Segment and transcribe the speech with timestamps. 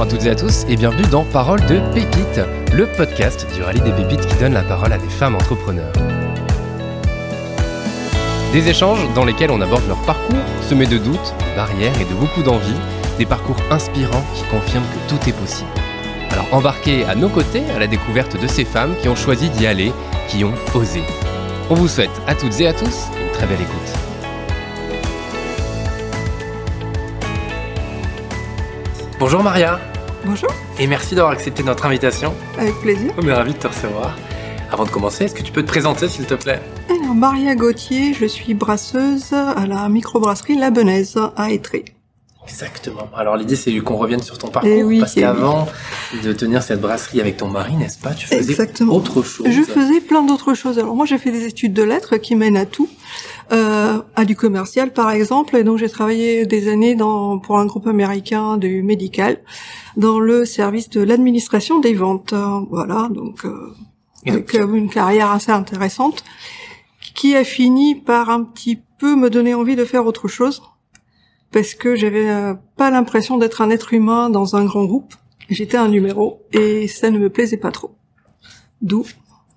[0.00, 2.40] Bonjour à toutes et à tous et bienvenue dans Parole de Pépites,
[2.72, 5.92] le podcast du rallye des pépites qui donne la parole à des femmes entrepreneurs.
[8.54, 12.14] Des échanges dans lesquels on aborde leur parcours, semés de doutes, de barrières et de
[12.14, 12.80] beaucoup d'envie,
[13.18, 15.68] des parcours inspirants qui confirment que tout est possible.
[16.30, 19.66] Alors embarquez à nos côtés à la découverte de ces femmes qui ont choisi d'y
[19.66, 19.92] aller,
[20.28, 21.02] qui ont osé.
[21.68, 23.99] On vous souhaite à toutes et à tous une très belle écoute.
[29.20, 29.78] Bonjour Maria.
[30.24, 30.48] Bonjour.
[30.78, 32.32] Et merci d'avoir accepté notre invitation.
[32.56, 33.12] Avec plaisir.
[33.18, 34.16] On est ravis de te recevoir.
[34.72, 36.58] Avant de commencer, est-ce que tu peux te présenter s'il te plaît?
[36.88, 41.84] Alors, Maria Gauthier, je suis brasseuse à la microbrasserie La Benaise à Étré.
[42.50, 43.08] Exactement.
[43.14, 45.68] Alors l'idée c'est qu'on revienne sur ton parcours Eh oui, parce eh qu'avant
[46.24, 48.94] de tenir cette brasserie avec ton mari, n'est-ce pas, tu faisais Exactement.
[48.94, 49.46] autre chose.
[49.48, 50.78] Je faisais plein d'autres choses.
[50.78, 52.88] Alors moi j'ai fait des études de lettres qui mènent à tout,
[53.52, 57.66] euh, à du commercial par exemple, et donc j'ai travaillé des années dans, pour un
[57.66, 59.38] groupe américain du médical
[59.96, 62.34] dans le service de l'administration des ventes.
[62.70, 63.74] Voilà, donc euh,
[64.26, 66.24] avec euh, une carrière assez intéressante
[67.14, 70.62] qui a fini par un petit peu me donner envie de faire autre chose
[71.50, 75.14] parce que j'avais euh, pas l'impression d'être un être humain dans un grand groupe.
[75.48, 77.96] J'étais un numéro et ça ne me plaisait pas trop.
[78.82, 79.04] D'où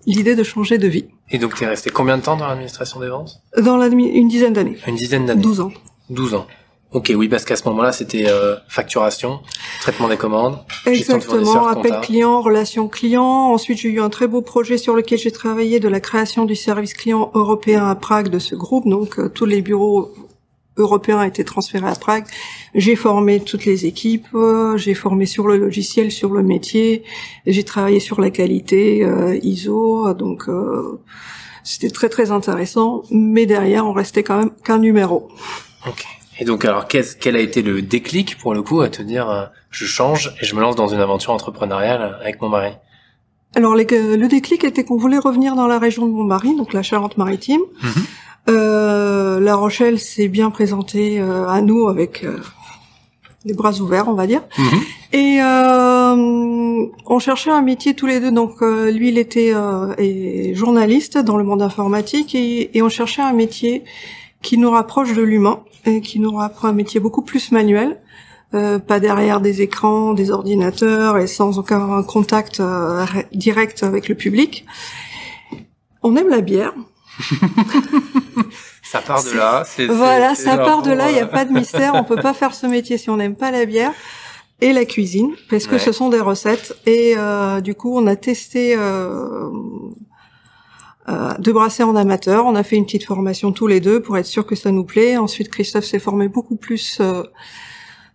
[0.06, 1.06] l'idée de changer de vie.
[1.32, 3.42] Et donc tu es resté combien de temps dans l'administration des ventes?
[3.58, 5.42] Dans une dizaine d'années, Une dizaine d'années.
[5.42, 5.72] 12 ans.
[6.10, 6.48] 12 ans.
[6.94, 9.40] Ok, oui, parce qu'à ce moment-là, c'était euh, facturation,
[9.82, 13.24] traitement des commandes, Exactement, appel client, relation client.
[13.52, 16.56] Ensuite, j'ai eu un très beau projet sur lequel j'ai travaillé de la création du
[16.56, 18.88] service client européen à Prague de ce groupe.
[18.88, 20.14] Donc, euh, tous les bureaux
[20.78, 22.26] européens étaient transférés à Prague.
[22.76, 27.04] J'ai formé toutes les équipes, euh, j'ai formé sur le logiciel, sur le métier,
[27.46, 30.14] j'ai travaillé sur la qualité euh, ISO.
[30.14, 31.00] Donc, euh,
[31.64, 33.04] c'était très très intéressant.
[33.12, 35.30] Mais derrière, on restait quand même qu'un numéro.
[35.88, 36.06] Ok.
[36.40, 39.30] Et donc, alors, qu'est-ce- quel a été le déclic pour le coup à te dire,
[39.30, 42.72] euh, je change et je me lance dans une aventure entrepreneuriale avec mon mari?
[43.56, 46.82] Alors les- le déclic était qu'on voulait revenir dans la région de Montmarine, donc la
[46.82, 47.62] Charente-Maritime.
[47.84, 47.92] Mhm.
[48.50, 52.38] Euh, la Rochelle s'est bien présentée euh, à nous avec euh,
[53.46, 54.42] les bras ouverts, on va dire.
[55.14, 58.32] Et euh, on cherchait un métier tous les deux.
[58.32, 63.22] Donc euh, lui, il était euh, journaliste dans le monde informatique et, et on cherchait
[63.22, 63.84] un métier
[64.42, 68.02] qui nous rapproche de l'humain et qui nous rapproche un métier beaucoup plus manuel.
[68.54, 72.62] Euh, pas derrière des écrans, des ordinateurs et sans aucun contact
[73.34, 74.66] direct avec le public.
[76.04, 76.74] On aime la bière.
[78.84, 79.64] Ça part de là.
[79.66, 82.16] c'est- Voilà, c'est- ça part de là, il n'y a pas de mystère, on peut
[82.22, 83.92] pas faire ce métier si on n'aime pas la bière
[84.62, 85.80] et la cuisine, parce que Ouais.
[85.80, 86.76] ce sont des recettes.
[86.86, 89.50] Et euh, du coup, on a testé euh,
[91.10, 94.18] euh, de brasser en amateur, on a fait une petite formation tous les deux pour
[94.18, 95.18] être sûr que ça nous plaît.
[95.18, 97.24] Ensuite, Christophe s'est formé beaucoup plus euh,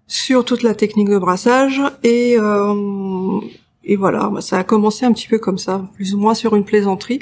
[0.06, 3.40] sur toute la technique de brassage et euh,
[3.84, 6.54] et voilà, bah, ça a commencé un petit peu comme ça, plus ou moins sur
[6.54, 7.20] une plaisanterie.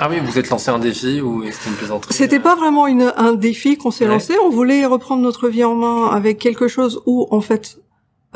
[0.00, 0.04] Euh.
[0.04, 3.12] Ah oui, vous êtes lancé un défi ou c'était une plaisanterie C'était pas vraiment une,
[3.16, 4.10] un défi qu'on s'est Ouais.
[4.12, 4.34] lancé.
[4.44, 7.78] On voulait reprendre notre vie en main avec quelque chose où, en fait,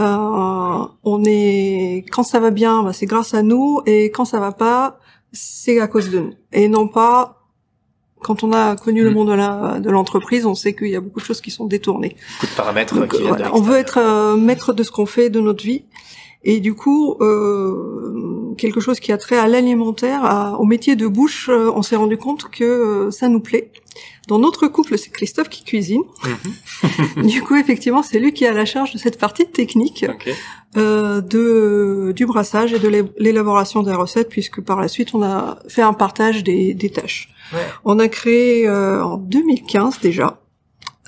[0.01, 4.39] euh, on est quand ça va bien, bah, c'est grâce à nous, et quand ça
[4.41, 4.99] va pas,
[5.33, 7.35] c'est à cause de nous, et non pas
[8.23, 9.15] quand on a connu le Mm.
[9.15, 11.67] monde de la- de l'entreprise, on sait qu'il y a beaucoup de choses qui sont
[11.67, 12.17] détournées.
[12.41, 15.07] beaucoup de paramètres Donc, qui euh, voilà, on veut être euh, maître de ce qu'on
[15.07, 15.85] fait, de notre vie.
[16.43, 18.28] Et du coup, euh,
[18.59, 22.19] quelque chose qui a trait à l'alimentaire, au métier de bouche, euh, on s'est rendu
[22.19, 23.71] compte que euh, ça nous plaît.
[24.29, 26.03] Dans notre couple, c'est Christophe qui cuisine.
[27.17, 27.27] Mhm.
[27.27, 30.05] du coup, effectivement, c'est lui qui a la charge de cette partie technique
[30.77, 35.23] euh, de du brassage et de l'é- l'élaboration des recettes, puisque par la suite, on
[35.23, 37.31] a fait un partage des, des tâches.
[37.55, 37.61] Ouais.
[37.87, 40.43] On a créé euh, en 2015 déjà.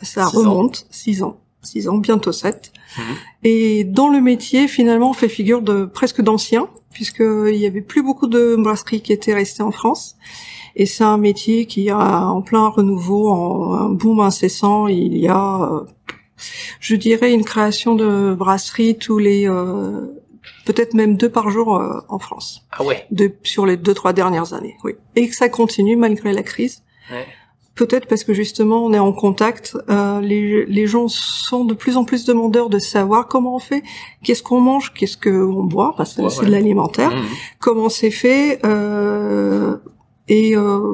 [0.03, 2.73] Ça Six remonte, six ans, six ans, bientôt sept.
[2.97, 3.05] Mhm.
[3.45, 8.03] Et dans le métier, finalement, on fait figure de presque d'anciens, puisqu'il y avait plus
[8.03, 10.17] beaucoup de brasseries qui étaient restées en France.
[10.77, 14.87] Et c'est un métier qui est en plein renouveau, en un boom incessant.
[14.87, 15.81] Il y a, euh,
[16.79, 20.07] je dirais, une création de brasseries tous les, euh,
[20.67, 23.07] peut-être même deux par jour euh, en France, Ah ouais.
[23.11, 24.77] de, sur les deux trois dernières années.
[24.85, 24.93] Oui.
[25.17, 26.83] Et que ça continue malgré la crise.
[27.11, 27.27] Ouais.
[27.81, 31.97] Peut-être parce que justement on est en contact, euh, les, les gens sont de plus
[31.97, 33.83] en plus demandeurs de savoir comment on fait,
[34.23, 36.47] qu'est-ce qu'on mange, qu'est-ce qu'on boit, parce que Ouais, c'est ouais.
[36.47, 37.25] de l'alimentaire, Mhm.
[37.59, 39.79] comment c'est fait, euh,
[40.29, 40.93] et euh,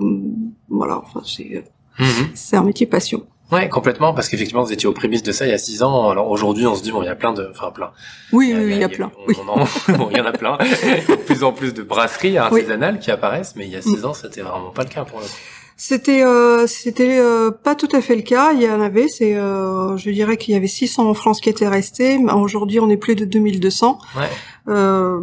[0.68, 1.64] voilà, enfin c'est
[1.98, 2.28] Mhm.
[2.34, 3.22] c'est un métier passion.
[3.52, 6.08] Ouais, complètement, parce qu'effectivement, vous étiez aux prémices de ça il y a six ans.
[6.10, 7.92] Alors aujourd'hui, on se dit, bon, il y a plein de, enfin, plein.
[8.32, 9.12] Oui, oui, oui, il y a plein.
[9.16, 9.36] on- Oui.
[9.40, 9.58] on en-
[9.98, 10.58] bon, il y en a plein.
[10.60, 13.76] Il y a de plus en plus de brasseries artisanales qui apparaissent, mais il y
[13.76, 15.30] a six ans, c'était vraiment pas le cas pour le coup.
[15.78, 18.52] C'était euh, c'était euh, pas tout à fait le cas.
[18.54, 19.08] Il y en avait.
[19.08, 22.18] C'est euh, je dirais qu'il y avait 600 en France qui étaient restés.
[22.34, 23.98] Aujourd'hui, on est plus de 2200.
[24.16, 24.22] Ouais.
[24.68, 25.20] Euh,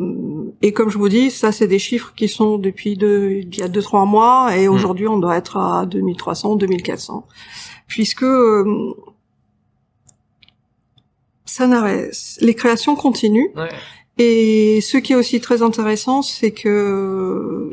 [0.61, 3.63] et comme je vous dis, ça c'est des chiffres qui sont depuis deux, il y
[3.63, 4.71] a deux trois mois et hmm.
[4.73, 7.27] aujourd'hui on doit être à 2300, 2400,
[7.87, 8.93] puisque euh,
[11.45, 12.15] ça n'arrête.
[12.41, 13.51] Les créations continuent.
[13.55, 13.69] Ouais.
[14.17, 17.71] Et ce qui est aussi très intéressant, c'est que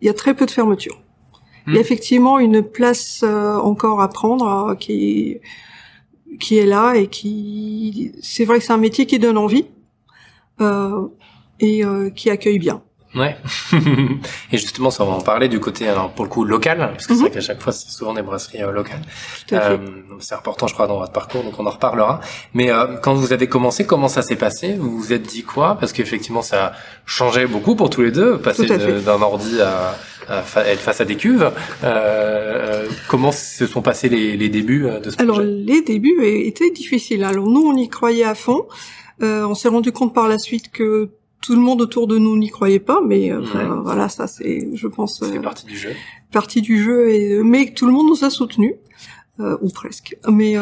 [0.00, 1.00] il y a très peu de fermetures.
[1.66, 1.82] Il y a hmm.
[1.82, 5.38] effectivement une place euh, encore à prendre euh, qui
[6.38, 9.66] qui est là et qui c'est vrai que c'est un métier qui donne envie
[10.60, 11.08] euh,
[11.60, 12.82] et euh, qui accueille bien.
[13.16, 13.34] Ouais.
[14.52, 17.14] et justement, ça va en parler du côté, alors pour le coup local, parce que
[17.14, 17.34] c'est vrai mhm.
[17.34, 19.00] qu'à chaque fois, c'est souvent des brasseries euh, locales.
[19.52, 19.78] Euh,
[20.20, 22.20] c'est important, je crois, dans votre parcours, donc on en reparlera.
[22.52, 24.74] Mais euh, quand vous avez commencé, comment ça s'est passé?
[24.74, 25.78] Vous vous êtes dit quoi?
[25.80, 26.72] Parce qu'effectivement, ça a
[27.06, 29.94] changé beaucoup pour tous les deux, passer d'un ordi à,
[30.66, 31.50] être face à des cuves.
[31.84, 35.48] Euh, comment se sont passés les, les débuts de ce alors, projet?
[35.48, 37.24] Alors, les débuts étaient difficiles.
[37.24, 38.66] Alors nous, on y croyait à fond.
[39.22, 42.50] on s'est rendu compte par la suite que tout le monde autour de nous n'y
[42.50, 43.40] croyait pas, mais euh,
[43.82, 45.90] voilà, ça c'est, je pense, euh, partie du jeu.
[46.32, 48.74] Partie du jeu, et mais tout le monde nous a soutenus.
[49.38, 50.16] Euh, ou presque.
[50.30, 50.54] Mais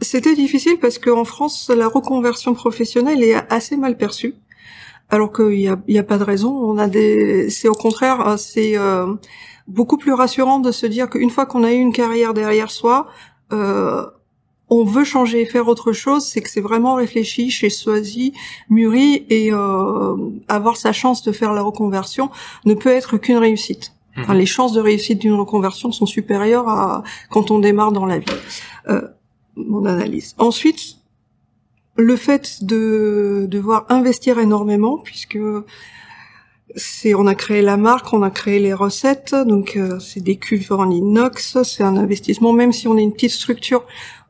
[0.00, 4.34] c'était difficile parce qu'en France, la reconversion professionnelle est assez mal perçue,
[5.08, 6.50] alors qu'il y a, y a pas de raison.
[6.50, 8.74] On a des, c'est au contraire, c'est
[9.68, 13.06] beaucoup plus rassurant de se dire qu'une fois qu'on a eu une carrière derrière soi,
[14.70, 18.32] on veut changer et faire autre chose, c'est que c'est vraiment réfléchi chez Soisy,
[18.70, 20.16] mûri, et euh,
[20.48, 22.30] avoir sa chance de faire la reconversion
[22.64, 23.92] ne peut être qu'une réussite.
[24.16, 24.32] Mhm.
[24.34, 28.26] les chances de réussite d'une reconversion sont supérieures à quand on démarre dans la vie.
[28.88, 29.02] Euh,
[29.56, 30.36] mon analyse.
[30.38, 30.98] Ensuite,
[31.96, 35.38] le fait de devoir investir énormément, puisque
[36.76, 40.36] c'est on a créé la marque, on a créé les recettes, donc euh, c'est des
[40.36, 42.52] cuves en inox, c'est un investissement.
[42.52, 43.84] Même si on est une petite structure,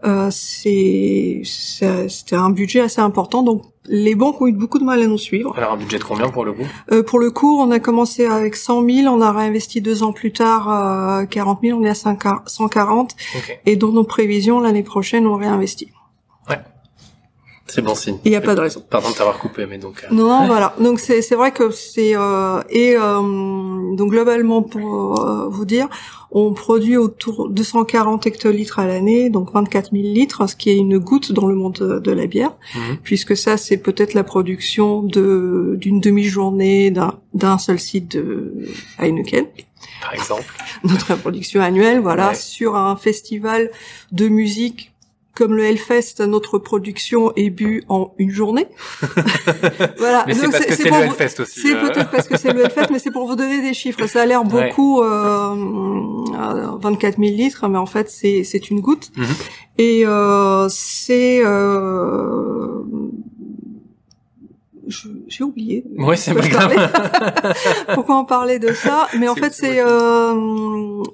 [0.04, 3.42] euh, c'était un budget assez important.
[3.42, 5.54] Donc les banques ont eu beaucoup de mal à nous suivre.
[5.56, 6.66] Alors un budget de combien pour le coup?
[6.92, 10.12] Euh, Pour le coup, on a commencé avec 100 000, on a réinvesti deux ans
[10.12, 13.16] plus tard euh, 40 000, on est à 140.
[13.66, 15.90] Et dans nos prévisions, l'année prochaine, on réinvestit.
[16.48, 16.58] Ouais.
[17.66, 18.18] C'est bon signe.
[18.24, 18.84] Il n'y a pas de raison.
[18.90, 20.04] Pardon de t'avoir coupé, mais donc.
[20.04, 20.74] Euh, non, voilà.
[20.78, 23.20] Donc c'est c'est vrai que c'est euh, et euh,
[23.96, 25.88] donc globalement pour euh, vous dire,
[26.30, 30.76] on produit autour de 240 hectolitres à l'année, donc 24 000 litres, ce qui est
[30.76, 32.98] une goutte dans le monde de, la bière, mhm.
[33.02, 38.52] puisque ça c'est peut-être la production de d'une demi-journée d'un d'un seul site de
[38.98, 39.46] Heineken
[40.02, 40.54] par exemple.
[40.84, 43.70] Notre production annuelle, voilà, sur un festival
[44.12, 44.93] de musique
[45.34, 48.68] comme le Hellfest, notre production est bu en une journée.
[49.98, 50.24] voilà.
[50.26, 51.60] Mais c'est parce que c'est le Hellfest aussi.
[51.60, 51.88] C'est euh.
[51.88, 54.06] peut-être parce que c'est le Hellfest, mais c'est pour vous donner des chiffres.
[54.06, 55.54] Ça a l'air beaucoup, euh,
[56.80, 59.10] 24 000 litres, mais en fait c'est c'est une goutte.
[59.16, 59.26] Mhm.
[59.78, 62.82] Et euh, c'est euh,
[65.28, 65.84] j'ai oublié.
[65.98, 66.74] Oui, c'est pas grave.
[67.94, 70.34] Pourquoi on parlait de ça Mais en fait, c'est euh,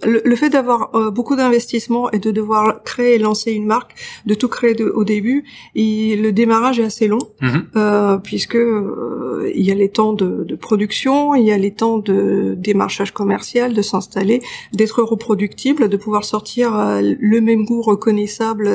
[0.03, 3.95] le, fait d'avoir euh, beaucoup d'investissements et de devoir créer et lancer une marque,
[4.27, 5.45] de tout créer de, au début.
[5.75, 7.67] Et le démarrage est assez long mhm.
[7.77, 11.73] euh, puisque euh, il y a les temps de, de, production, il y a les
[11.73, 14.43] temps de démarchage commercial, de s'installer,
[14.73, 18.69] d'être reproductible, de pouvoir sortir euh, le même goût reconnaissable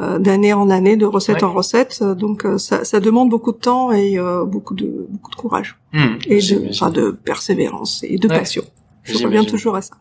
[0.00, 2.02] euh, d'année en année, de recette en recette.
[2.02, 6.16] Donc ça, ça, demande beaucoup de temps et euh, beaucoup de beaucoup de courage hmm,
[6.26, 8.64] et de, enfin, de persévérance et de passion.
[9.04, 9.94] Je reviens toujours à ça.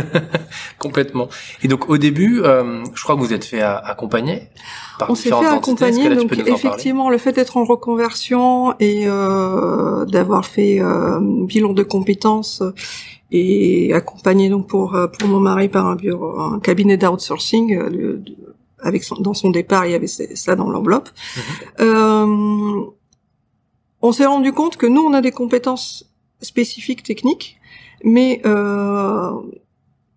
[0.78, 1.28] Complètement.
[1.62, 4.48] Et donc au début, euh, je crois que vous êtes fait accompagner
[4.98, 6.14] par On s'est fait accompagner.
[6.14, 12.62] donc effectivement, le fait d'être en reconversion et euh, d'avoir fait euh, bilan de compétences
[13.30, 17.78] et accompagné donc pour pour mon mari par un bureau, un cabinet d'outsourcing,
[18.78, 21.10] avec son, dans son départ, il y avait ça dans l'enveloppe.
[21.78, 22.86] Mhm.
[24.02, 27.58] On s'est rendu compte que nous, on a des compétences spécifiques techniques,
[28.02, 29.30] mais euh,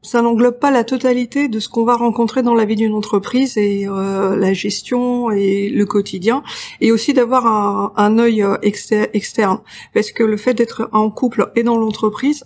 [0.02, 3.58] ça n'englobe pas la totalité de ce qu'on va rencontrer dans la vie d'une entreprise
[3.58, 6.42] et euh, la gestion et le quotidien,
[6.82, 9.60] et aussi d'avoir un, un œil euh, externe,
[9.94, 12.44] parce que le fait d'être en couple et dans l'entreprise,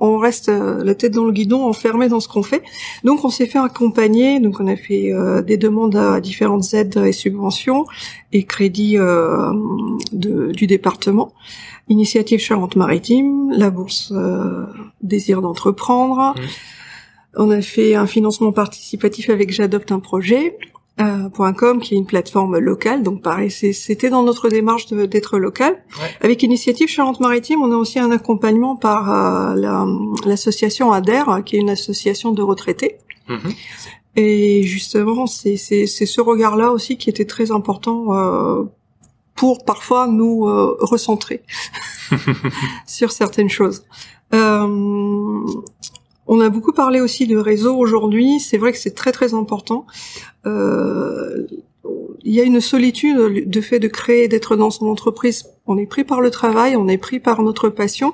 [0.00, 2.62] on reste euh, la tête dans le guidon, enfermé dans ce qu'on fait.
[3.04, 6.96] Donc on s'est fait accompagner, donc on a fait euh, des demandes à différentes aides
[7.04, 7.86] et subventions
[8.32, 9.52] et crédits euh,
[10.12, 11.32] du département.
[11.88, 14.12] Initiative Charente-Maritime, la bourse
[15.00, 16.34] Désir d'entreprendre.
[16.36, 16.40] Mmh.
[17.36, 20.58] On a fait un financement participatif avec J'adopte un projet.
[21.00, 23.02] Euh, .com qui est une plateforme locale.
[23.02, 25.82] Donc pareil c'était dans notre démarche d'être local.
[26.20, 29.54] Avec initiative Charente-Maritime on a aussi un accompagnement par euh,
[30.26, 32.98] l'association ADER qui est une association de retraités.
[33.28, 33.54] Mm-hmm.
[34.16, 38.62] et justement c'est ce regard là aussi qui était très important euh,
[39.34, 40.46] pour parfois nous
[40.80, 41.42] recentrer
[42.86, 43.84] sur certaines choses
[46.28, 48.38] on a beaucoup parlé aussi de réseau aujourd'hui.
[48.38, 49.86] C'est vrai que c'est très très important.
[50.46, 51.46] Euh,
[52.22, 55.46] il y a une solitude de fait de créer, d'être dans son entreprise.
[55.66, 58.12] On est pris par le travail, on est pris par notre passion.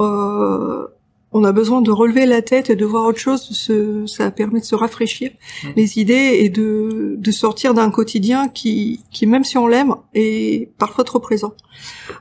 [0.00, 0.86] Euh,
[1.32, 3.50] on a besoin de relever la tête et de voir autre chose.
[4.06, 5.68] ça permet de se rafraîchir mmh.
[5.76, 10.70] les idées et de, de sortir d'un quotidien qui, qui, même si on l'aime, est
[10.78, 11.54] parfois trop présent.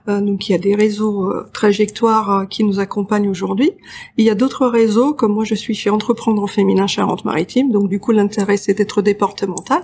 [0.07, 3.71] Euh, donc il y a des réseaux euh, trajectoires euh, qui nous accompagnent aujourd'hui.
[4.17, 7.71] Il y a d'autres réseaux, comme moi je suis chez Entreprendre féminin Charente-Maritime.
[7.71, 9.83] Donc du coup l'intérêt c'est d'être départemental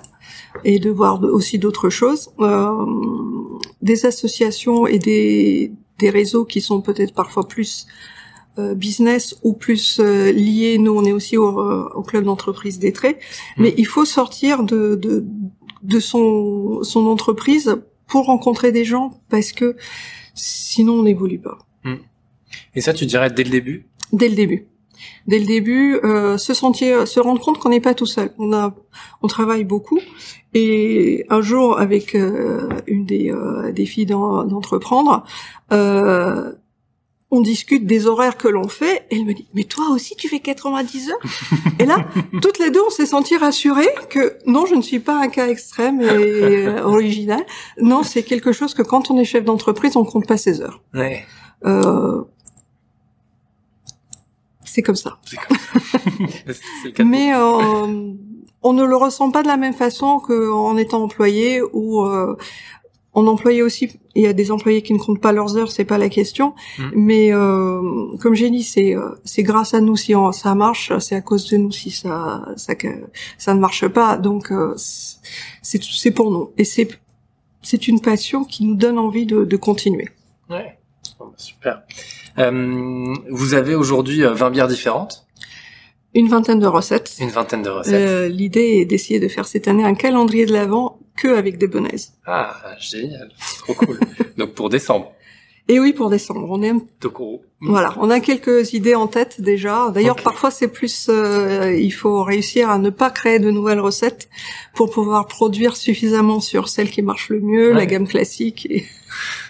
[0.64, 2.30] et de voir aussi d'autres choses.
[2.40, 2.86] Euh,
[3.82, 7.88] des associations et des, des réseaux qui sont peut-être parfois plus
[8.76, 10.78] business ou plus euh, lié.
[10.78, 13.62] Nous, on est aussi au, euh, au club d'entreprise des traits, mmh.
[13.62, 15.26] mais il faut sortir de, de,
[15.84, 19.76] de son, son entreprise pour rencontrer des gens parce que
[20.34, 21.58] sinon on n'évolue pas.
[21.84, 21.96] Mmh.
[22.76, 23.86] Et ça, tu dirais dès le début?
[24.12, 24.68] Dès le début.
[25.28, 28.32] Dès le début, euh, se sentir, se rendre compte qu'on n'est pas tout seul.
[28.40, 28.74] On a,
[29.22, 30.00] on travaille beaucoup.
[30.54, 33.32] Et un jour, avec euh, une des,
[33.74, 35.24] des filles d'entreprendre,
[35.72, 36.52] euh,
[37.38, 40.28] on discute des horaires que l'on fait, et elle me dit, mais toi aussi tu
[40.28, 41.18] fais 90 heures?
[41.80, 42.08] Et là,
[42.42, 45.48] toutes les deux, on s'est senti rassurées que non, je ne suis pas un cas
[45.48, 47.46] extrême et euh, original.
[47.80, 50.82] Non, c'est quelque chose que quand on est chef d'entreprise, on compte pas ses heures.
[50.94, 51.26] Ouais.
[51.66, 52.24] Euh,
[54.66, 55.20] c'est comme ça.
[57.00, 58.14] mais euh,
[58.64, 62.04] on ne le ressent pas de la même façon qu'en étant employé ou
[63.18, 65.86] en employé aussi, il y a des employés qui ne comptent pas leurs heures, c'est
[65.86, 66.54] pas la question.
[66.78, 66.84] Mmh.
[66.94, 67.82] Mais euh,
[68.22, 71.50] comme j'ai dit, c'est euh, c'est grâce à nous si ça marche, c'est à cause
[71.50, 72.74] de nous si ça ça
[73.40, 74.18] ça ne marche pas.
[74.18, 76.90] Donc euh, c'est c'est pour nous et c'est
[77.64, 80.10] c'est une passion qui nous donne envie de, de continuer.
[80.48, 80.78] Ouais,
[81.20, 81.82] bah, super.
[82.38, 85.27] Euh, vous avez aujourd'hui 20 bières différentes.
[86.18, 87.16] Une vingtaine de recettes.
[87.20, 88.32] Une vingtaine de recettes.
[88.32, 92.14] L'idée est d'essayer de faire cette année un calendrier de l'avant que avec des bonaises.
[92.26, 94.00] Ah, génial, trop cool.
[94.38, 95.14] Donc pour décembre.
[95.70, 96.82] Et oui, pour décembre, on aime.
[97.60, 99.90] Voilà, on a quelques idées en tête déjà.
[99.90, 104.30] D'ailleurs, parfois c'est plus, euh, il faut réussir à ne pas créer de nouvelles recettes
[104.76, 108.68] pour pouvoir produire suffisamment sur celles qui marchent le mieux, la gamme classique.
[108.70, 108.86] Et...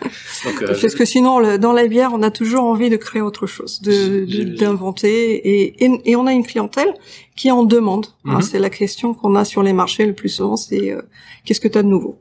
[0.46, 3.46] Donc, euh, Parce que sinon, dans la bière, on a toujours envie de créer autre
[3.46, 6.94] chose, de d'inventer, et, et, on a une clientèle
[7.36, 8.08] qui en demande.
[8.26, 8.42] Hein, mhm.
[8.42, 11.02] c'est la question qu'on a sur les marchés le plus souvent, c'est euh,
[11.44, 12.18] qu'est-ce que tu as de nouveau?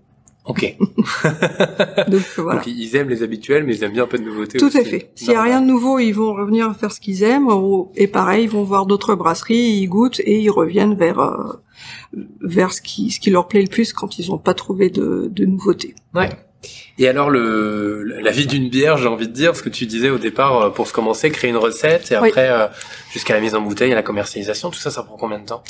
[0.46, 0.76] Ok.
[2.08, 2.60] Donc, voilà.
[2.60, 4.58] Donc ils aiment les habituels, mais ils aiment bien un peu de nouveauté.
[4.58, 5.10] Tout à fait.
[5.14, 7.48] S'il y a rien de nouveau, ils vont revenir faire ce qu'ils aiment.
[7.96, 11.52] Et pareil, ils vont voir d'autres brasseries, ils goûtent et ils reviennent vers euh,
[12.40, 15.28] vers ce qui ce qui leur plaît le plus quand ils n'ont pas trouvé de,
[15.32, 15.94] de nouveauté.
[16.14, 16.30] Ouais.
[16.98, 20.10] Et alors le la vie d'une bière, j'ai envie de dire, ce que tu disais
[20.10, 22.66] au départ, euh, pour se commencer, créer une recette et après euh,
[23.12, 25.62] jusqu'à la mise en bouteille et la commercialisation, tout ça, ça prend combien de temps?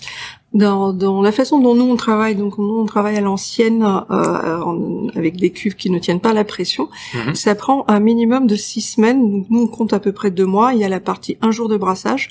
[0.52, 5.08] Dans, dans la façon dont nous on travaille, donc nous on travaille à l'ancienne euh,
[5.14, 7.34] avec des cuves qui ne tiennent pas la pression, mhm.
[7.34, 9.30] ça prend un minimum de six semaines.
[9.30, 10.72] Donc nous on compte à peu près deux mois.
[10.72, 12.30] Il y a la partie un jour de brassage,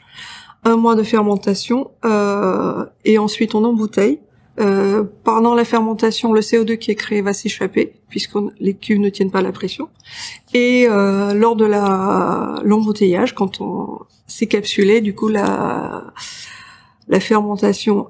[0.63, 4.19] un mois de fermentation euh, et ensuite on embouteille.
[4.59, 9.09] Euh, pendant la fermentation, le CO2 qui est créé va s'échapper puisque les cuves ne
[9.09, 9.89] tiennent pas la pression.
[10.53, 16.13] Et euh, lors de la l'embouteillage, quand on s'est capsulé, du coup la
[17.07, 18.07] la fermentation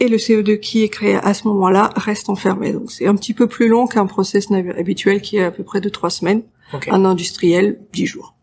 [0.00, 2.72] et le CO2 qui est créé à ce moment-là reste enfermé.
[2.72, 5.80] Donc c'est un petit peu plus long qu'un process habituel qui est à peu près
[5.80, 6.42] de trois semaines.
[6.88, 8.34] Un industriel, dix jours.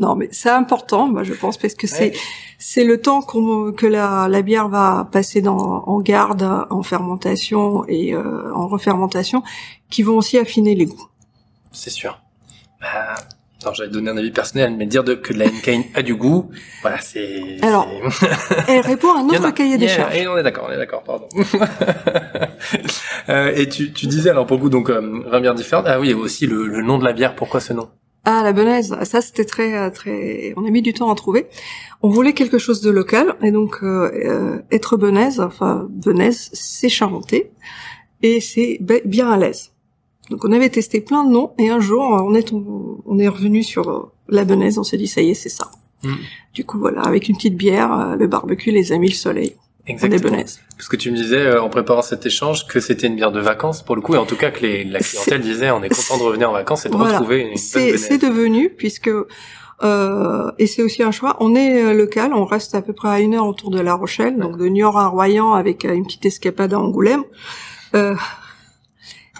[0.00, 2.12] Non, mais c'est important, moi je pense, parce que c'est
[2.58, 8.14] c'est le temps que la, la, bière va passer dans, en garde, en fermentation et
[8.14, 9.42] euh, en refermentation,
[9.90, 11.08] qui vont aussi affiner les goûts.
[11.72, 12.20] C'est sûr.
[12.80, 13.14] Bah,
[13.62, 16.50] alors j'allais donner un avis personnel, mais dire de, que la Henkein a du goût,
[16.82, 17.58] voilà, c'est.
[17.62, 17.88] Alors,
[18.68, 20.14] elle répond à un autre cahier des charges.
[20.14, 21.28] Et on est d'accord, on est d'accord, pardon.
[23.28, 25.86] euh, et tu, tu disais alors pour le goût donc euh, 20 bières différentes.
[25.88, 27.34] Ah oui, et aussi le, le nom de la bière.
[27.34, 27.88] Pourquoi ce nom?
[28.30, 30.52] Ah, la benaise, ça c'était très euh, très.
[30.58, 31.46] On a mis du temps à trouver.
[32.02, 36.90] On voulait quelque chose de local et donc euh, euh être benaise, enfin benaise, c'est
[36.90, 37.50] charentais
[38.22, 39.72] et c'est bien à l'aise.
[40.28, 43.62] Donc on avait testé plein de noms et un jour on est on, est revenu
[43.62, 45.70] sur euh, la benaise, on s'est dit ça y est c'est ça.
[46.02, 46.12] Mm.
[46.52, 49.56] Du coup voilà avec une petite bière, le barbecue, les amis, le soleil.
[49.88, 50.36] Exactement.
[50.76, 53.40] Parce que tu me disais euh, en préparant cet échange que c'était une bière de
[53.40, 55.88] vacances pour le coup, et en tout cas que les, la clientèle disait on est
[55.88, 59.10] content de revenir en vacances et de retrouver une C'est devenu puisque
[59.82, 61.36] euh, et c'est aussi un choix.
[61.40, 63.94] On est euh, local, on reste à peu près à une heure autour de La
[63.94, 67.22] Rochelle, donc de Niort à Royan avec euh, une petite escapade à Angoulême.
[67.94, 68.14] Euh,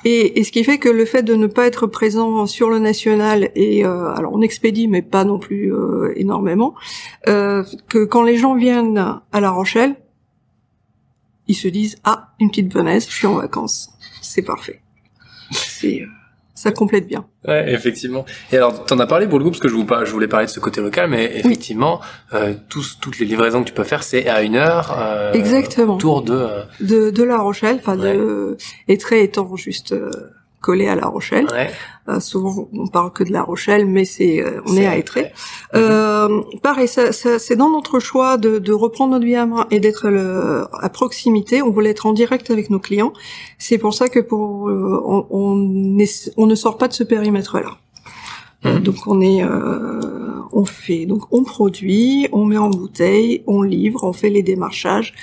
[0.04, 2.78] et, et, ce qui fait que le fait de ne pas être présent sur le
[2.78, 6.74] national et euh, alors on expédie mais pas non plus euh, énormément,
[7.26, 9.96] que quand les gens viennent à La Rochelle,
[11.48, 13.90] ils se disent ah une petite Venise, je suis en vacances,
[14.22, 14.80] c'est parfait.
[15.50, 16.04] C'est
[16.58, 17.24] ça complète bien.
[17.46, 18.24] Ouais, effectivement.
[18.50, 20.46] Et alors, t'en as parlé pour le coup parce que je, vous, je voulais parler
[20.46, 22.00] de ce côté local, mais effectivement,
[22.34, 24.92] euh, tous, toutes les livraisons que tu peux faire, c'est à une heure.
[24.98, 25.94] Euh, Exactement.
[25.94, 28.56] Autour de, euh, de de La Rochelle, enfin de
[28.98, 30.10] très étant juste euh,
[30.60, 31.46] collé à La Rochelle.
[32.08, 35.32] Euh, souvent, on parle que de La Rochelle, mais c'est euh, on est, à Étré.
[35.74, 39.66] Euh, pareil, ça, ça, c'est dans notre choix de, de reprendre notre vie à main
[39.70, 40.08] et d'être
[40.72, 41.62] à proximité.
[41.62, 43.12] On voulait être en direct avec nos clients.
[43.58, 45.98] C'est pour ça que pour euh, on, on,
[46.36, 47.76] on, ne sort pas de ce périmètre-là.
[48.64, 48.80] Mhm.
[48.80, 49.44] Donc on est,
[50.52, 55.14] on fait, donc on produit, on met en bouteille, on livre, on fait les démarchages,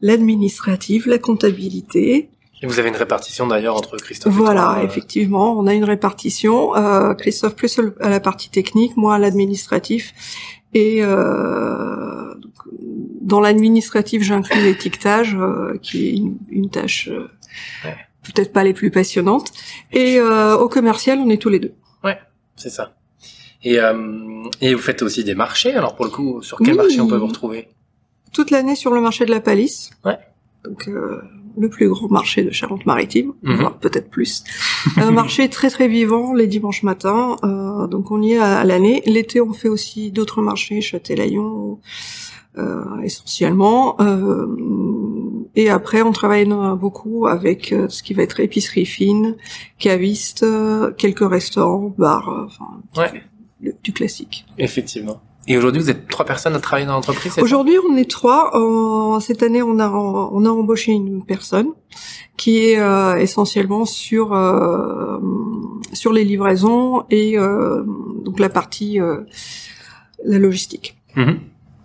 [0.00, 2.30] l'administratif, la comptabilité,
[2.62, 6.74] et vous avez une répartition d'ailleurs entre Christophe et Voilà, effectivement, on a une répartition.
[6.76, 10.14] Euh, Christophe plus à la partie technique, moi à l'administratif.
[10.74, 12.34] Et euh,
[13.20, 17.28] dans l'administratif, j'inclus l'étiquetage, euh, qui est une, une tâche euh,
[18.22, 19.52] peut-être pas les plus passionnantes.
[19.92, 21.74] Et euh, au commercial, on est tous les deux.
[22.04, 22.18] Ouais,
[22.56, 22.94] c'est ça.
[23.62, 25.72] Et, euh, et vous faites aussi des marchés.
[25.74, 27.68] Alors pour le coup, sur quel marché on peut vous retrouver?
[28.32, 29.90] Toute l'année sur le marché de la Palisse.
[30.04, 30.18] Ouais.
[30.66, 30.88] Donc
[31.56, 33.70] le plus grand marché de Charente-Maritime, mhm.
[33.80, 34.44] peut-être plus.
[34.96, 39.02] un marché très très vivant les dimanches matins, euh, donc on y est à, l'année.
[39.06, 41.78] L'été, on fait aussi d'autres marchés, Châtelaillon,
[42.58, 43.96] euh, essentiellement.
[44.00, 44.46] Euh,
[45.54, 46.46] et après, on travaille
[46.78, 49.36] beaucoup avec euh, ce qui va être épicerie fine,
[49.78, 50.44] caviste,
[50.98, 53.10] quelques restaurants, bars, enfin,
[53.82, 54.46] du classique.
[54.58, 55.22] Effectivement.
[55.48, 58.50] Et aujourd'hui, vous êtes trois personnes à travailler dans l'entreprise Aujourd'hui, on est trois.
[58.54, 61.68] Euh, cette année, on a on a embauché une personne
[62.36, 65.18] qui est euh, essentiellement sur euh,
[65.92, 67.84] sur les livraisons et euh,
[68.24, 69.20] donc la partie euh,
[70.24, 70.96] la logistique.
[71.14, 71.38] Mhm.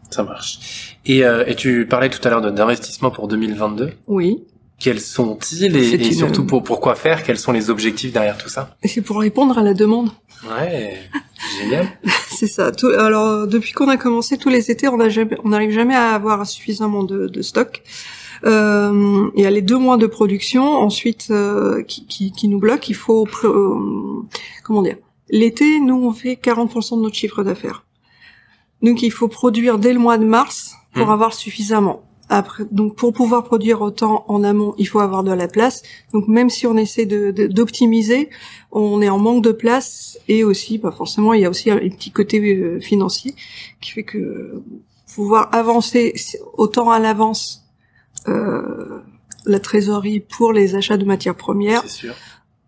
[0.09, 0.97] Ça marche.
[1.05, 3.91] Et, et tu parlais tout à l'heure d'investissement pour 2022.
[4.07, 4.43] Oui.
[4.81, 8.75] Quels sont-ils et, et surtout pour pourquoi faire Quels sont les objectifs derrière tout ça?
[8.83, 10.09] C'est pour répondre à la demande.
[10.49, 10.97] Ouais,
[11.59, 11.87] génial.
[12.29, 12.71] c'est ça.
[12.97, 17.27] alors depuis qu'on a commencé tous les étés, on n'arrive jamais à avoir suffisamment de,
[17.27, 17.83] de stock.
[18.43, 22.57] Euh, il y a les deux mois de production ensuite euh, qui, qui, qui, nous
[22.57, 22.87] bloquent.
[22.89, 24.25] Il faut euh,
[24.63, 24.97] comment dire?
[25.29, 27.85] L'été, nous on fait 40% de notre chiffre d'affaires.
[28.81, 31.11] Donc il faut produire dès le mois de mars pour mmh.
[31.11, 32.01] avoir suffisamment.
[32.33, 35.83] Après, donc pour pouvoir produire autant en amont, il faut avoir de la place.
[36.13, 38.29] Donc même si on essaie de, d'optimiser,
[38.71, 41.77] on est en manque de place et aussi, bah forcément, il y a aussi un
[41.77, 43.35] petit côté euh, financier
[43.81, 44.63] qui fait que
[45.13, 46.13] pouvoir avancer
[46.53, 47.65] autant à l'avance
[48.29, 49.01] euh,
[49.45, 51.83] la trésorerie pour les achats de matières premières,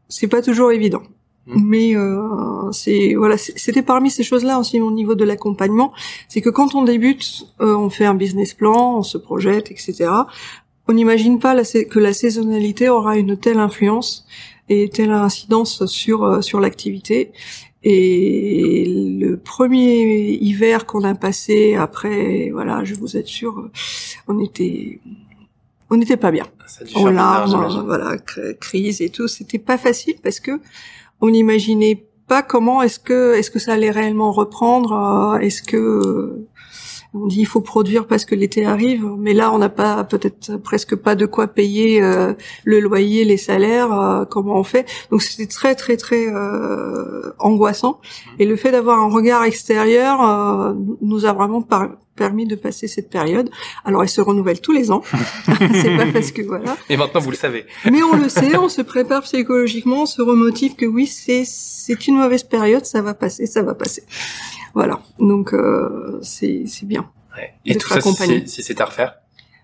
[0.10, 1.04] c'est pas toujours évident.
[1.48, 1.62] Mm.
[1.66, 5.94] Mais euh, c'est voilà, c'était parmi ces choses-là aussi au niveau de l'accompagnement,
[6.30, 10.10] c'est que quand on débute, euh, on fait un business plan, on se projette, etc.
[10.88, 14.26] On n'imagine pas que la saisonnalité aura une telle influence
[14.70, 17.32] et telle incidence sur euh, sur l'activité.
[17.86, 18.86] Et
[19.20, 23.70] le premier hiver qu'on a passé après, voilà, je vous assure,
[24.30, 25.02] on était
[25.90, 26.48] on n'était pas bien.
[26.96, 28.18] On larmes, voilà,
[28.60, 30.60] crise et tout, c'était pas facile parce que
[31.24, 34.92] on n'imaginait pas comment est-ce que est-ce que ça allait réellement reprendre.
[34.92, 36.46] Euh, est-ce que
[37.14, 40.58] on dit il faut produire parce que l'été arrive, mais là on n'a pas peut-être
[40.58, 42.34] presque pas de quoi payer euh,
[42.66, 43.94] le loyer, les salaires.
[43.94, 46.28] Euh, comment on fait Donc c'était très très très
[47.40, 48.02] angoissant.
[48.38, 53.10] Et le fait d'avoir un regard extérieur nous a vraiment par permis de passer cette
[53.10, 53.50] période.
[53.86, 55.02] Alors, elle se renouvelle tous les ans.
[55.82, 56.78] c'est pas parce que voilà.
[56.90, 57.66] Et maintenant, vous le savez.
[57.90, 62.08] Mais on le sait, on se prépare psychologiquement, on se remotive que oui, c'est c'est
[62.08, 64.04] une mauvaise période, ça va passer, ça va passer.
[64.74, 65.02] Voilà.
[65.20, 67.10] Donc, euh, c'est c'est bien.
[67.36, 67.54] Ouais.
[67.66, 69.16] Et tout ça, si, si c'est à refaire.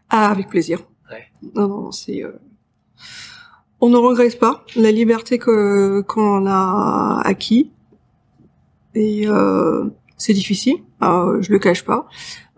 [0.10, 0.80] Ah, avec plaisir.
[1.12, 1.26] Ouais.
[1.56, 2.24] Non, non, c'est.
[2.24, 2.32] Euh...
[3.82, 7.72] On ne regrette pas la liberté que qu'on a acquis
[8.96, 9.86] et euh,
[10.20, 12.08] c'est difficile, euh, je le cache pas.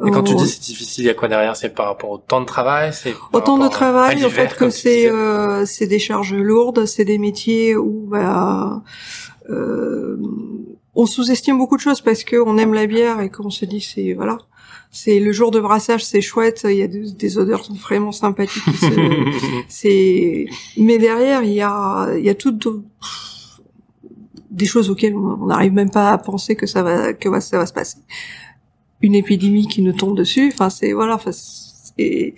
[0.05, 1.55] Et quand tu dis c'est difficile, il y a quoi derrière?
[1.55, 2.91] C'est par rapport au temps de travail?
[2.91, 7.05] C'est au temps de travail, au fait que c'est euh, c'est des charges lourdes, c'est
[7.05, 8.81] des métiers où bah,
[9.51, 10.17] euh,
[10.95, 13.79] on sous-estime beaucoup de choses parce que on aime la bière et qu'on se dit
[13.79, 14.39] c'est voilà,
[14.89, 18.63] c'est le jour de brassage, c'est chouette, il y a des, odeurs vraiment sympathiques.
[19.69, 20.47] c'est
[20.77, 22.67] mais derrière il y a il y a toutes
[24.51, 27.65] des choses auxquelles on n'arrive même pas à penser que ça va que ça va
[27.65, 27.97] se passer.
[29.01, 32.35] Une épidémie qui nous tombe dessus, enfin c'est voilà, enfin c'est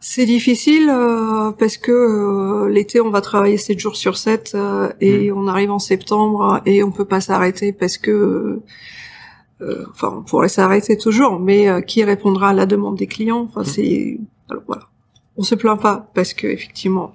[0.00, 4.90] c'est difficile euh, parce que euh, l'été on va travailler 7 jours sur 7 euh,
[5.00, 5.36] et mmh.
[5.36, 8.60] on arrive en septembre et on peut pas s'arrêter parce que
[9.90, 13.46] enfin on pourrait s'arrêter toujours mais qui répondra à la demande des clients?
[13.50, 13.64] Enfin mmh.
[13.64, 14.84] c'est alors voilà
[15.36, 17.14] on se plaint pas parce que effectivement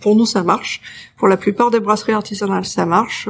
[0.00, 0.80] pour, nous ça marche
[1.16, 3.28] pour la plupart des brasseries artisanales ça marche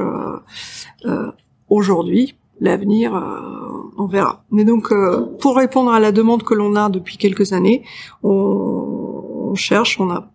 [1.69, 4.45] aujourd'hui l'avenir, euh, on verra.
[4.51, 7.85] Mais donc, euh, pour répondre à la demande que l'on a depuis quelques années,
[8.23, 10.31] on, cherche, on a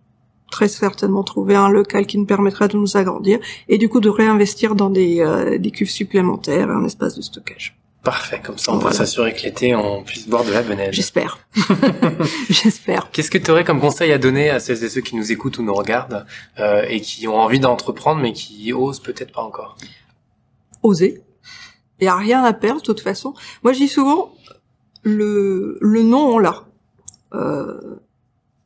[0.50, 4.08] très certainement trouvé un local qui nous permettra de nous agrandir et du coup de
[4.08, 7.76] réinvestir dans des, euh, des cuves supplémentaires et un espace de stockage.
[8.04, 10.94] Parfait, comme ça on va s'assurer que l'été on puisse boire de la beneige.
[10.94, 11.38] J'espère.
[12.50, 13.10] J'espère.
[13.10, 15.58] Qu'est-ce que tu aurais comme conseil à donner à celles et ceux qui nous écoutent
[15.58, 16.26] ou nous regardent
[16.58, 19.76] et qui ont envie d'entreprendre mais qui osent peut-être pas encore?
[20.82, 21.22] Oser.
[22.00, 23.34] Il y a rien à perdre de toute façon.
[23.62, 24.34] Moi, je dis souvent,
[25.02, 26.64] le, le nom, on l'a.
[27.34, 28.00] Euh,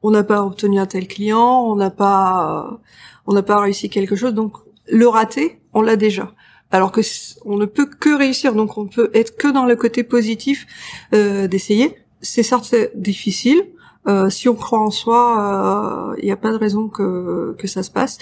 [0.02, 2.80] on n'a pas obtenu un tel client, on n'a pas,
[3.26, 6.34] on n'a pas réussi quelque chose, donc le raté, on l'a déjà.
[6.70, 7.00] Alors que
[7.44, 10.66] on ne peut que réussir, donc on peut être que dans le côté positif
[11.14, 11.96] euh, d'essayer.
[12.20, 13.62] C'est certes difficile.
[14.06, 17.82] Euh, si on croit en soi, il n'y a pas de raison que que ça
[17.82, 18.18] se passe.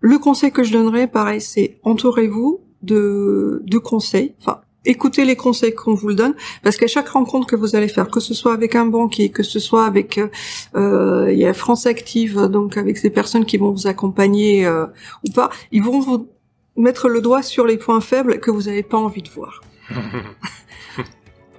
[0.00, 4.34] Le conseil que je donnerais, pareil, c'est entourez-vous de, de conseils.
[4.40, 7.88] Enfin, écoutez les conseils qu'on vous le donne, parce qu'à chaque rencontre que vous allez
[7.88, 10.20] faire, que ce soit avec un banquier, que ce soit avec,
[10.74, 14.86] euh, France Active, donc avec ces personnes qui vont vous accompagner euh,
[15.26, 16.28] ou pas, ils vont vous
[16.76, 19.60] mettre le doigt sur les points faibles que vous n'avez pas envie de voir.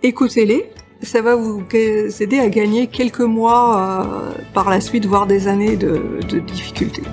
[0.03, 0.69] Écoutez-les,
[1.01, 5.75] ça va vous aider à gagner quelques mois euh, par la suite, voire des années
[5.75, 7.03] de, de difficultés.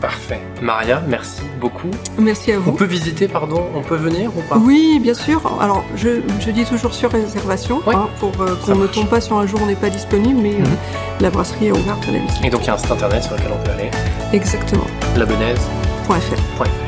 [0.00, 0.40] Parfait.
[0.60, 1.90] Maria, merci beaucoup.
[2.18, 2.70] Merci à vous.
[2.70, 4.58] On peut visiter, pardon, on peut venir ou pas?
[4.58, 5.40] Oui, bien sûr.
[5.60, 9.36] Alors, je, je, dis toujours sur réservation, hein, pour euh, qu'on ne tombe pas sur
[9.36, 10.76] un jour où on n'est pas disponible, mais euh, mhm.
[11.20, 12.44] la brasserie est ouverte à la visite.
[12.44, 13.90] Et donc, il y a un site internet sur lequel on peut aller
[14.32, 14.86] Exactement.
[15.16, 16.85] Labenaise.fr.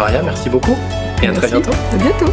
[0.00, 0.78] Maria, merci beaucoup
[1.22, 1.72] et à très bientôt.
[1.92, 2.32] À bientôt.